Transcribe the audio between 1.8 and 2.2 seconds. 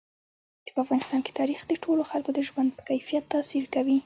ټولو